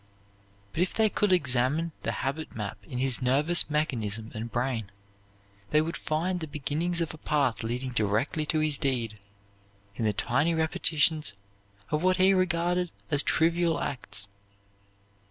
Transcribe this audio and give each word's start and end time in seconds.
But, 0.73 0.81
if 0.81 0.95
they 0.95 1.11
could 1.11 1.31
examine 1.31 1.91
the 2.01 2.11
habit 2.25 2.55
map 2.55 2.79
in 2.87 2.97
his 2.97 3.21
nervous 3.21 3.69
mechanism 3.69 4.31
and 4.33 4.51
brain, 4.51 4.89
they 5.69 5.79
would 5.79 5.95
find 5.95 6.39
the 6.39 6.47
beginnings 6.47 7.01
of 7.01 7.13
a 7.13 7.19
path 7.19 7.61
leading 7.61 7.91
directly 7.91 8.47
to 8.47 8.57
his 8.61 8.79
deed, 8.79 9.19
in 9.95 10.03
the 10.03 10.11
tiny 10.13 10.55
repetitions 10.55 11.33
of 11.91 12.01
what 12.01 12.17
he 12.17 12.33
regarded 12.33 12.89
as 13.11 13.21
trivial 13.21 13.79
acts. 13.79 14.27